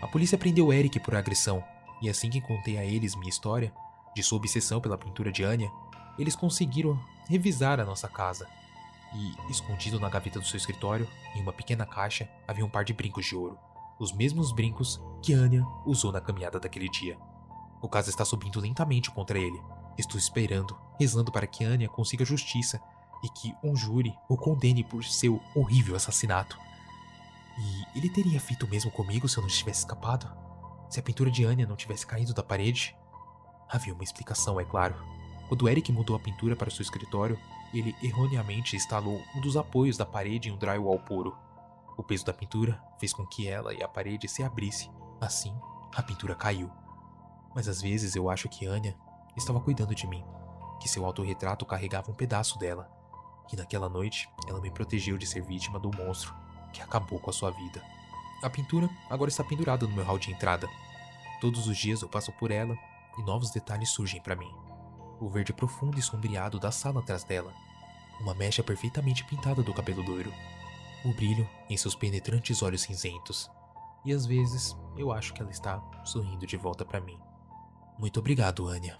A 0.01 0.07
polícia 0.07 0.37
prendeu 0.37 0.71
Eric 0.71 0.99
por 0.99 1.15
agressão, 1.15 1.63
e 2.01 2.09
assim 2.09 2.29
que 2.29 2.41
contei 2.41 2.77
a 2.77 2.85
eles 2.85 3.15
minha 3.15 3.29
história, 3.29 3.73
de 4.15 4.23
sua 4.23 4.37
obsessão 4.37 4.81
pela 4.81 4.97
pintura 4.97 5.31
de 5.31 5.43
Anya, 5.43 5.71
eles 6.17 6.35
conseguiram 6.35 6.99
revisar 7.27 7.79
a 7.79 7.85
nossa 7.85 8.07
casa. 8.07 8.47
E, 9.13 9.51
escondido 9.51 9.99
na 9.99 10.09
gaveta 10.09 10.39
do 10.39 10.45
seu 10.45 10.57
escritório, 10.57 11.07
em 11.35 11.41
uma 11.41 11.53
pequena 11.53 11.85
caixa, 11.85 12.29
havia 12.47 12.65
um 12.65 12.69
par 12.69 12.83
de 12.83 12.93
brincos 12.93 13.25
de 13.25 13.35
ouro. 13.35 13.57
Os 13.99 14.11
mesmos 14.11 14.51
brincos 14.51 15.01
que 15.21 15.33
Anya 15.33 15.65
usou 15.85 16.11
na 16.11 16.21
caminhada 16.21 16.59
daquele 16.59 16.89
dia. 16.89 17.17
O 17.81 17.89
caso 17.89 18.09
está 18.09 18.23
subindo 18.23 18.59
lentamente 18.59 19.09
contra 19.11 19.39
ele. 19.39 19.59
Estou 19.97 20.19
esperando, 20.19 20.77
rezando 20.99 21.31
para 21.31 21.47
que 21.47 21.63
Anya 21.63 21.89
consiga 21.89 22.23
justiça 22.23 22.79
e 23.23 23.29
que 23.29 23.55
um 23.63 23.75
júri 23.75 24.13
o 24.29 24.37
condene 24.37 24.83
por 24.83 25.03
seu 25.03 25.41
horrível 25.55 25.95
assassinato. 25.95 26.57
E 27.57 27.97
ele 27.97 28.09
teria 28.09 28.39
feito 28.39 28.65
o 28.65 28.69
mesmo 28.69 28.91
comigo 28.91 29.27
se 29.27 29.37
eu 29.37 29.41
não 29.41 29.49
tivesse 29.49 29.79
escapado? 29.79 30.31
Se 30.89 30.99
a 30.99 31.03
pintura 31.03 31.31
de 31.31 31.43
Anya 31.43 31.65
não 31.65 31.75
tivesse 31.75 32.05
caído 32.05 32.33
da 32.33 32.43
parede? 32.43 32.95
Havia 33.67 33.93
uma 33.93 34.03
explicação, 34.03 34.59
é 34.59 34.63
claro. 34.63 34.95
Quando 35.47 35.67
Eric 35.67 35.91
mudou 35.91 36.15
a 36.15 36.19
pintura 36.19 36.55
para 36.55 36.69
seu 36.69 36.83
escritório, 36.83 37.37
ele 37.73 37.95
erroneamente 38.01 38.75
instalou 38.75 39.21
um 39.35 39.41
dos 39.41 39.57
apoios 39.57 39.97
da 39.97 40.05
parede 40.05 40.49
em 40.49 40.51
um 40.51 40.57
drywall 40.57 40.99
puro. 40.99 41.35
O 41.97 42.03
peso 42.03 42.23
da 42.23 42.31
pintura 42.31 42.79
fez 42.99 43.11
com 43.11 43.25
que 43.25 43.47
ela 43.47 43.73
e 43.73 43.81
a 43.81 43.87
parede 43.87 44.27
se 44.27 44.43
abrisse. 44.43 44.89
Assim, 45.19 45.53
a 45.95 46.03
pintura 46.03 46.35
caiu. 46.35 46.71
Mas 47.55 47.67
às 47.67 47.81
vezes 47.81 48.15
eu 48.15 48.29
acho 48.29 48.47
que 48.47 48.67
Anya 48.67 48.95
estava 49.35 49.59
cuidando 49.59 49.95
de 49.95 50.05
mim, 50.05 50.23
que 50.79 50.87
seu 50.87 51.03
autorretrato 51.03 51.65
carregava 51.65 52.11
um 52.11 52.13
pedaço 52.13 52.59
dela. 52.59 52.87
E 53.51 53.55
naquela 53.55 53.89
noite, 53.89 54.29
ela 54.47 54.61
me 54.61 54.69
protegeu 54.69 55.17
de 55.17 55.25
ser 55.25 55.41
vítima 55.41 55.79
do 55.79 55.89
monstro 55.91 56.35
que 56.71 56.81
acabou 56.83 57.19
com 57.19 57.31
a 57.31 57.33
sua 57.33 57.49
vida. 57.49 57.83
A 58.43 58.49
pintura 58.49 58.87
agora 59.09 59.29
está 59.29 59.43
pendurada 59.43 59.87
no 59.87 59.95
meu 59.95 60.05
hall 60.05 60.19
de 60.19 60.31
entrada. 60.31 60.69
Todos 61.41 61.67
os 61.67 61.75
dias 61.75 62.03
eu 62.03 62.09
passo 62.09 62.31
por 62.33 62.51
ela 62.51 62.77
e 63.17 63.23
novos 63.23 63.49
detalhes 63.49 63.89
surgem 63.89 64.21
para 64.21 64.35
mim. 64.35 64.53
O 65.19 65.27
verde 65.27 65.51
profundo 65.51 65.97
e 65.97 66.01
sombreado 66.01 66.59
da 66.59 66.71
sala 66.71 66.99
atrás 66.99 67.23
dela, 67.23 67.51
uma 68.19 68.35
mecha 68.35 68.61
perfeitamente 68.61 69.23
pintada 69.23 69.63
do 69.63 69.73
cabelo 69.73 70.03
loiro, 70.03 70.31
o 71.05 71.13
brilho 71.13 71.47
em 71.69 71.77
seus 71.77 71.95
penetrantes 71.95 72.61
olhos 72.61 72.81
cinzentos. 72.81 73.49
E 74.05 74.13
às 74.13 74.25
vezes 74.25 74.75
eu 74.97 75.11
acho 75.11 75.33
que 75.33 75.41
ela 75.41 75.51
está 75.51 75.81
sorrindo 76.03 76.45
de 76.45 76.57
volta 76.57 76.85
para 76.85 77.01
mim. 77.01 77.17
Muito 77.99 78.19
obrigado, 78.19 78.67
Anya. 78.67 78.97